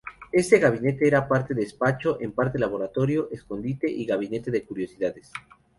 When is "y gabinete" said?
3.87-4.49